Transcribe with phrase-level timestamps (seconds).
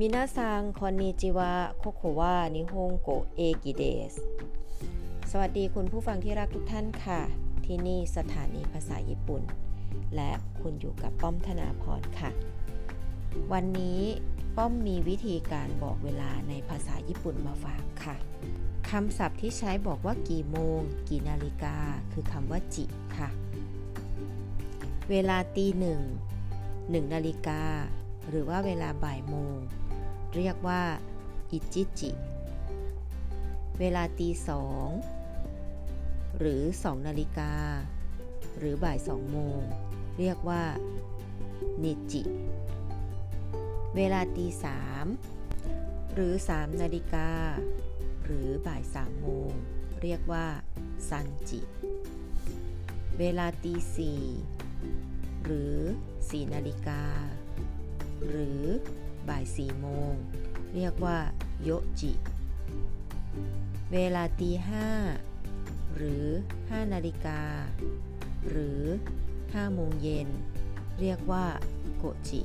[0.00, 4.14] มินาซังคอนนิจิวะโคโควะนิฮงโกเอกิเดส
[5.30, 7.20] สวัสดีคุณผู้ฟังที่รักทุกท่านค่ะ
[7.64, 9.42] ที่นี่สถานีภาษาญี่ปุ่น
[10.16, 10.30] และ
[10.60, 12.30] คุณอยู่กับป้อมธนาพรค่ะ
[13.52, 14.00] วันนี้
[14.56, 18.16] ป้อมมีวิธีการบอกเวลาในภาษาญี่ปุ่นมาฝากค่ะ
[18.90, 21.76] คำศัพท์ที่ใช้บอกว่ากี่โมง กี่นาฬิกา
[22.12, 22.84] คือคำว่าจิ
[23.16, 23.28] ค่ะ
[25.10, 26.00] เวลาตีหนึ่ง
[26.90, 27.62] หนึ่งนาฬิกา
[28.28, 29.58] หรือว่าเวลาบ่ายโมง
[30.34, 30.82] เรียกว่า
[31.52, 32.10] อิจิจิ
[33.78, 34.88] เวลาตีสอง
[36.38, 37.52] หรือสองนาฬิกา
[38.58, 39.60] หรือบ่ายสองโมง
[40.18, 40.62] เรียกว่า
[41.82, 42.22] นิจิ
[43.96, 45.06] เวลาตีสาม
[46.14, 47.30] หรือสามนาฬิกา
[48.24, 49.50] หรือบ่ายสามโมง
[50.02, 50.46] เรียกว่า
[51.08, 51.60] ซันจิ
[53.18, 54.22] เวลาตีสี่
[55.44, 55.76] หรือ
[56.14, 57.02] 4นาฬิกา
[58.28, 58.64] หรือ
[59.28, 60.12] บ่าย4โมง
[60.74, 61.18] เรียกว่า
[61.62, 62.12] โยจิ
[63.92, 64.88] เวลาตีห้า
[65.96, 67.42] หรือ 5 นาฬิกา
[68.48, 68.82] หรือ
[69.28, 70.28] 5 โมงเย็น
[71.00, 71.46] เรียกว่า
[71.96, 72.40] โกจิ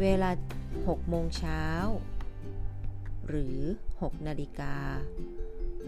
[0.00, 0.30] เวลา
[0.70, 1.64] 6 โมงเช้า
[3.28, 3.58] หรือ
[3.92, 4.76] 6 นาฬิกา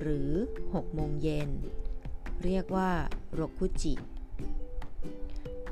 [0.01, 0.31] หรือ
[0.65, 1.51] 6 โมงเย็น
[2.45, 2.91] เรียกว่า
[3.35, 3.95] โรคุจิ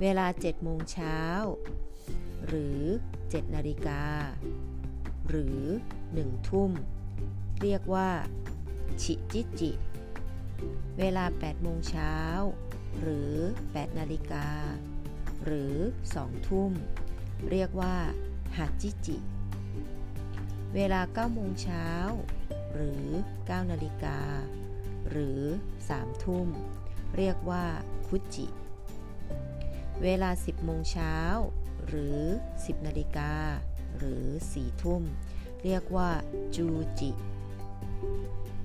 [0.01, 1.19] เวลา 7 โมงเช้า
[2.47, 2.81] หรือ
[3.19, 4.03] 7 นาฬิกา
[5.29, 5.63] หรือ
[6.05, 6.71] 1 ทุ่ม
[7.63, 8.11] เรียกว่า
[9.03, 9.73] ชิจิจิ
[10.99, 12.15] เวลา 8 โมงเช้า
[13.01, 13.35] หรือ
[13.65, 14.49] 8 นาฬิกา
[15.45, 15.75] หรือ
[16.13, 16.73] 2 ทุ่ม
[17.51, 17.97] เรียกว่า
[18.57, 19.17] ฮัจิจิ
[20.75, 21.89] เวลา 9 โมงเช้า
[22.75, 24.19] หรือ 9 นาฬิกา
[25.11, 25.41] หรือ
[25.83, 26.49] 3 ทุ่ม
[27.17, 27.65] เรียกว่า
[28.07, 28.47] คุจิ
[30.03, 31.17] เวลา 10 โมงเช้า
[31.89, 32.19] หรือ
[32.55, 33.33] 10 นาฬิกา
[33.99, 35.03] หรือ 4 ทุ่ม
[35.65, 36.11] เรียกว่า
[36.57, 36.67] จู
[37.01, 37.11] จิ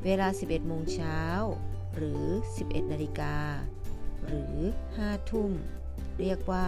[0.04, 1.20] เวลา 11 โมงเช้า
[1.96, 2.24] หรือ
[2.58, 3.36] 11 นาฬิกา
[4.26, 4.56] หรือ
[4.94, 5.52] 5 ทุ่ม
[6.20, 6.66] เรียกว่า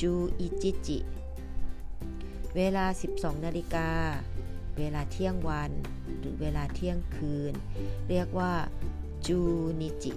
[0.00, 0.98] จูอิจิจิ
[2.56, 3.90] เวลา 12 นาฬิกา
[4.78, 5.70] เวลาเที่ยงวัน
[6.18, 7.54] หรือเวลาเที่ยงคืน
[8.08, 8.52] เรียกว่า
[9.26, 9.40] จู
[9.80, 10.12] นิจิ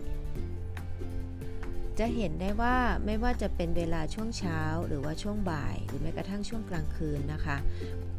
[1.99, 2.75] จะเห็นได้ว่า
[3.05, 7.57] ไม่ว่าจะเป็นเวลาช่วงเช้า หรือว่าช่วงบ่าย หรือแม้กระทั่งช่วงกลางคืนนะคะ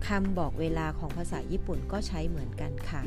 [0.06, 3.03] คำบอกเวลาของภาษาญี่ปุ่นก็ใช้เหมือนกันค่ะ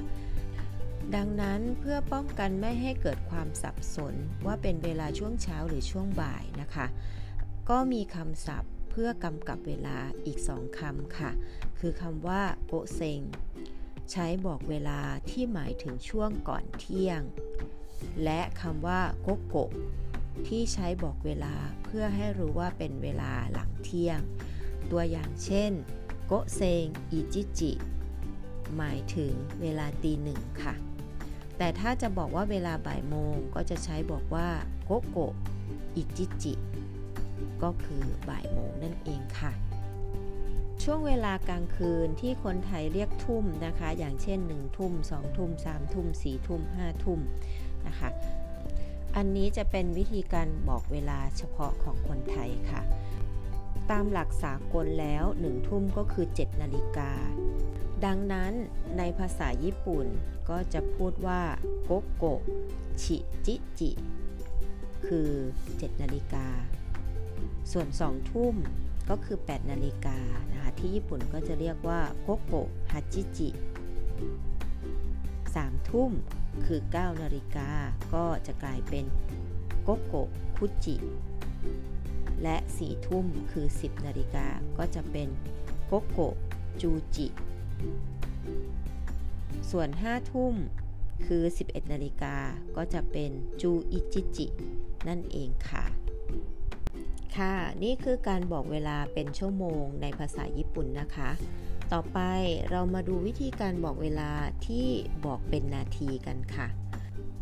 [1.15, 4.13] ดังนั้นเพื่อป้องกันไม่ให้เกิดความสับสน
[4.45, 6.85] ว่าเป็นเวลาช่วงเช้าหรือช่วงบ่ายนะคะ
[7.69, 11.31] ก็มีคำศัพท์เพื่อกำกับเวลาอีกสองคำค่ะ
[11.79, 13.21] คือคำว่าโกเซง
[14.11, 14.99] ใช้บอกเวลา
[15.29, 17.21] ที่หมายถึงช่วงก่อนเที่ยง
[18.23, 19.55] และคำว่าโกโก
[20.47, 24.19] ที่ใช้บอกเวลาเพื่อให้รู้ว่าเป็นเวลาหลังเที่ยง
[24.91, 25.71] ตัวอย่างเช่น
[26.25, 27.71] โกเซงอิจิจิ
[28.77, 30.75] หมายถึงเวลาตีหนึ่งค่ะ
[31.57, 34.47] แต่ถ้าจะบอกว่าเวลาบ่ายโมงก็จะใช้บอกว่า
[34.85, 35.17] โกโก
[35.95, 36.53] อิจิจิ
[37.63, 39.53] ก็คือบ่ายโมงนั่นเองค่ะ
[40.83, 47.19] ช่วงเวลากลางคืนที่คนไทยเรียกทุ่มนะคะ อย่างเช่น 1 ทุ่ม 2 ทุ่ม 3 ทุ่ม 4 ทุ่ม 5 ทุ่ม
[47.87, 48.09] นะคะ
[49.15, 52.81] อันนี้จะเป็นวิธีการบอกเวลาเฉพาะของคนไทยค่ะ
[53.91, 57.11] ตามหลักสากลแล้วหนึ่งทุ่มก็คือ 7 นาฬิกา
[58.05, 58.51] ดังนั้น
[58.97, 60.05] ในภาษาญี่ปุ่น
[60.49, 61.41] ก็จะพูดว่า
[61.83, 62.25] โกโก
[63.03, 63.91] ชิจิจิ
[65.07, 65.29] คือ
[65.67, 66.47] 7 นาฬิกา
[67.71, 68.55] ส่วน 2 ทุ่ม
[69.09, 70.19] ก็คือ 8 นาฬิกา
[70.51, 72.53] นะคะที่ญี่ปุ่นก็จะเรียกว่าโกโก
[72.91, 73.49] ฮัจิจิ
[75.09, 76.11] 3ทุ่ม
[76.65, 77.69] คือ 9 นาฬิกา
[78.13, 79.05] ก็จะกลายเป็น
[79.83, 80.15] โกโก
[80.55, 80.95] คุจิ
[82.43, 84.47] และ 4 ทุ่มคือ 10 นาฬิกา
[84.77, 85.27] ก็จะเป็น
[85.87, 86.19] โกโก
[86.81, 87.27] จูจิ
[89.71, 90.55] ส่วน 5 ทุ่ม
[91.25, 92.35] คือ 11 นาฬิกา
[92.77, 93.31] ก็จะเป็น
[93.61, 94.47] จูอิจิจิ
[95.07, 95.85] นั่นเองค่ะ
[97.35, 101.29] ค่ะ นี่คือการบอกเวลาเป็นชั่วโมงในภาษาญี่ปุ่นนะคะ
[101.93, 102.19] ต่อไป
[102.69, 104.31] เรามาดูวิธีการบอกเวลา
[104.67, 104.87] ที่
[105.25, 106.67] บอกเป็นนาทีกันค่ะ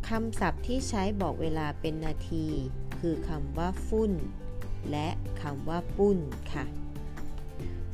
[0.07, 2.45] คำศัพท์ที่ใช้บอกเวลาเป็นนาที
[2.99, 4.11] คือคำว่าฟุ้น
[4.91, 5.07] และ
[5.41, 6.19] คำว่าปุ้น
[6.53, 6.65] ค่ะ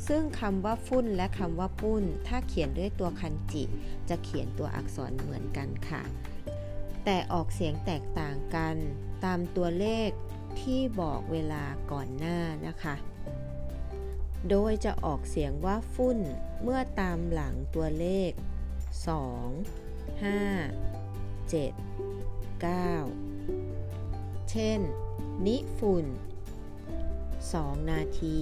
[0.07, 3.63] ซึ่งคำว่าฟุ้นและคำว่าปุ้น ถ้าเขียนด้วยตัวคันจิ
[4.09, 6.01] จะเขียนตัวอักษรเหมือนกันค่ะ
[7.05, 8.75] แต่ออกเสียงแตกต่างกัน
[9.25, 10.09] ตามตัวเลข
[10.61, 12.95] ที่บอกเวลาก่อนหน้านะคะ
[14.49, 16.19] โดยจะออกเสียงว่าฟุ้น
[16.61, 18.31] เมื่อตามหลังตัวเลข
[19.07, 20.23] 2 5
[21.51, 21.53] 7
[22.63, 24.79] 9 เช่น
[25.45, 26.05] นิฝุ่น
[27.33, 28.39] 2 นาที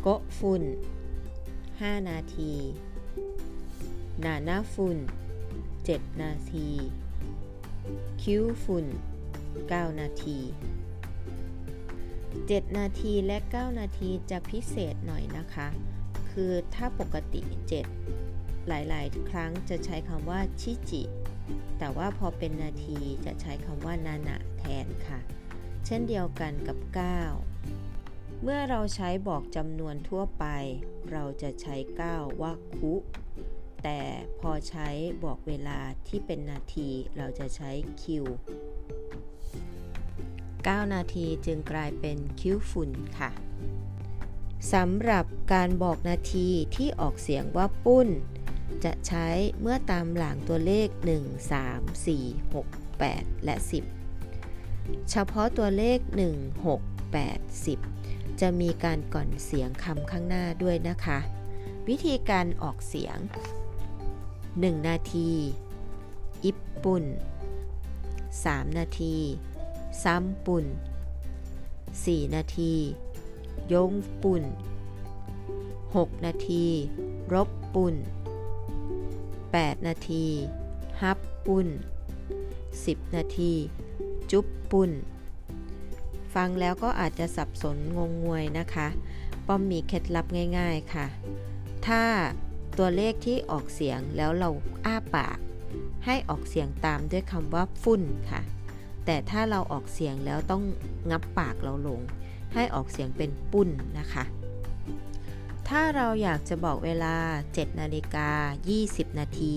[0.00, 0.08] โก
[0.38, 0.62] ฝุ่น
[1.40, 2.54] 5 นาที
[4.24, 4.98] นานาฟุน
[5.58, 6.68] 7 นาที
[8.22, 8.86] คิวฟุน
[9.42, 10.38] 9 นาที
[12.52, 15.68] 7 นาทีและ 9 นาทีจะพิเศษหน่อยนะคะ
[16.30, 17.40] คือถ้าปกติ
[18.04, 21.02] 7 หลายๆ ครั้งจะใช้คำว่าชิจิ
[21.78, 25.20] แต่ว่าพอเป็นนาทีจะใช้คำว่านานะแทนค่ะ
[25.86, 26.78] เช่นเดียวกันกับ
[27.60, 30.44] 9 เมื่อเราใช้บอกจำนวนทั่วไป
[31.12, 31.76] เราจะใช้
[32.08, 32.94] 9 ว่าคุ
[33.84, 34.00] แต่
[34.40, 34.88] พอใช้
[35.24, 37.70] บอกเวลาที่เป็นนาทีเราจะใช้
[38.02, 38.24] คิว
[40.66, 43.30] 9 นาทีจึงกลายเป็นคิ้วฝุ่นค่ะ
[44.72, 48.08] สำหรับการบอกนาทีที่ออกเสียงว่าปุ้น
[48.84, 49.28] จะใช้
[49.60, 50.88] เมื่อตามหลังตัวเลข
[51.22, 52.64] 1 3 4 6
[53.00, 53.56] 8 และ
[54.32, 55.98] 10 เฉพาะตัวเลข
[56.32, 61.18] 1 6 8 10 จะมีการก่อนเสียงคำข้างหน้าด้วยนะคะ
[61.88, 63.16] วิธีการออกเสียง
[64.02, 65.30] 1 นาที
[66.44, 67.04] อิปปุ่น
[68.10, 69.16] 3 นาที
[70.02, 70.66] ซ้ำปุ่น
[71.54, 72.74] 4 นาที
[73.72, 73.92] ยง
[74.22, 74.44] ปุ่น
[75.34, 76.66] 6 นาที
[77.34, 77.94] รบปุ่น
[78.74, 80.26] 8 นาที
[81.02, 81.68] ฮับปุ่น
[82.42, 83.52] 10 นาที
[84.30, 84.90] จุบปุ่น
[86.34, 88.88] ฟังแล้วก็อาจจะสับสนงงงวยนะคะ
[89.46, 90.26] ป้อมมีเคล็ดลับ
[90.58, 91.06] ง่ายๆค่ะ
[91.86, 92.02] ถ้า
[92.78, 94.50] ตัวเลขที่ออกเสียงแล้วเรา
[94.86, 95.38] อ้าปาก
[96.04, 98.40] ให้ออกเสียงตามด้วยคำว่าฝุ่นค่ะ
[99.04, 100.62] แต่ถ้าเราออกเสียงแล้วต้อง
[101.10, 102.00] งับปากเราลง
[102.54, 103.68] ให้ออกเสียงเป็นปุ้น
[103.98, 104.24] นะคะ
[105.68, 107.16] ถ้าเราอยากจะบอกเวลา
[107.48, 108.30] 7 นาฬิกา
[108.74, 109.54] 20 นาที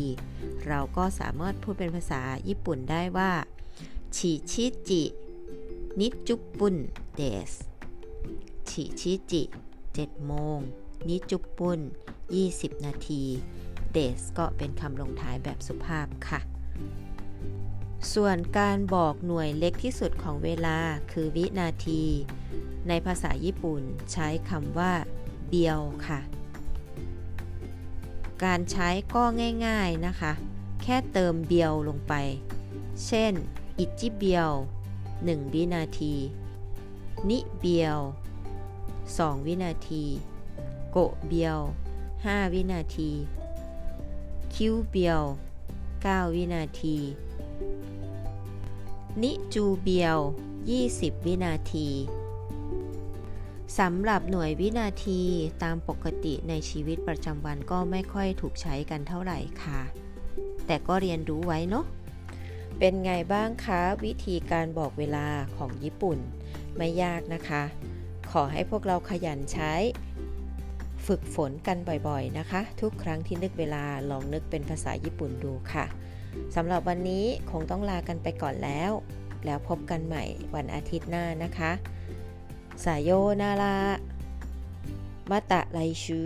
[0.68, 3.32] เราก็สามารถพูดเป็นภาษาญี่ปุ่นได้ว่า
[4.16, 5.04] ชิชิจิ
[6.00, 6.76] นิจุปุน
[7.16, 7.52] เดส
[8.70, 9.44] ชิชิจิ
[9.86, 10.60] 7โมง
[11.10, 11.80] นิจุปุน
[12.34, 13.24] 20 นาที
[13.94, 16.40] เดสก็เป็นคำลงท้ายแบบสุภาพค่ะ
[18.14, 20.78] ส่วนการบอกหน่วยเล็กที่สุดของเวลา
[21.12, 22.04] คือวินาที
[22.88, 24.94] ในภาษาญี่ปุ่นใช้คำว่า
[25.50, 26.20] เบียวค่ะ
[28.44, 29.24] การใช้ก็
[29.66, 30.34] ง่ายๆนะคะ
[30.84, 32.14] แค่เติมเบียวลงไป
[33.06, 33.34] เช่น
[33.80, 34.52] อิจิเบียว
[35.04, 36.16] 1 วินาที
[37.30, 38.00] นิเบียว
[38.68, 40.06] 2 วินาที
[40.92, 40.98] โก
[41.28, 41.58] เบียว
[42.06, 43.12] 5 วินาที
[44.54, 45.22] คิวเบียว
[45.78, 46.98] 9 วินาที
[49.24, 50.18] นิจูเบียว
[50.71, 51.89] 20 วินาที
[53.80, 55.21] สำหรับหน่วยวินาที
[55.63, 59.81] ตามปกติในชีวิตประจำวันก็ไม่ค่อยถูกใช้กันเท่าไหร่ค่ะ
[60.65, 61.86] แต่ก็เรียนรู้ไว้เนาะ
[62.80, 65.27] เป็นไงบ้างคะ วิธีการบอกเวลา
[65.57, 66.19] ของญี่ปุ่น
[66.77, 67.63] ไม่ยากนะคะ
[68.31, 69.74] ขอให้พวกเราขยันใช้
[71.07, 71.77] ฝึกฝนกัน
[72.07, 75.86] บ่อยๆนะคะ ทุกครั้งที่นึกเวลาลองนึกเป็นภาษาญี่ปุ่นดูค่ะ
[76.56, 78.92] สำหรับวันนี้คงต้องลากันไปก่อนแล้ว
[79.46, 80.24] แล้วพบกันใหม่
[80.56, 81.72] วันอาทิตย์หน้านะคะ
[82.84, 83.78] สายโยนารา
[85.30, 86.22] มาตะไลชู